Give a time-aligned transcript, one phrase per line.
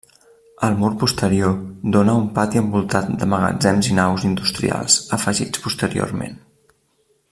[0.67, 1.51] El mur posterior
[1.97, 6.41] dóna a un pati envoltat de magatzems i naus industrials afegits posteriorment.